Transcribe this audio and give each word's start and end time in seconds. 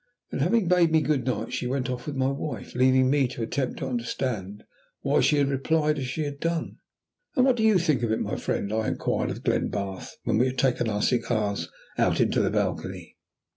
Then, 0.31 0.39
having 0.39 0.67
bade 0.67 0.91
me 0.91 1.01
good 1.01 1.25
night, 1.27 1.53
she 1.53 1.67
went 1.67 1.87
off 1.87 2.07
with 2.07 2.15
my 2.15 2.31
wife, 2.31 2.73
leaving 2.73 3.11
me 3.11 3.27
to 3.27 3.43
attempt 3.43 3.77
to 3.77 3.87
understand 3.87 4.63
why 5.01 5.19
she 5.21 5.37
had 5.37 5.47
replied 5.49 5.99
as 5.99 6.07
she 6.07 6.23
had 6.23 6.39
done. 6.39 6.77
"And 7.35 7.45
what 7.45 7.55
do 7.55 7.61
you 7.61 7.77
think 7.77 8.01
of 8.01 8.11
it, 8.11 8.19
my 8.19 8.35
friend?" 8.35 8.73
I 8.73 8.87
inquired 8.87 9.29
of 9.29 9.43
Glenbarth, 9.43 10.17
when 10.23 10.39
we 10.39 10.47
had 10.47 10.57
taken 10.57 10.89
our 10.89 11.03
cigars 11.03 11.69
out 11.99 12.19
into 12.19 12.41
the 12.41 12.49
balcony. 12.49 13.15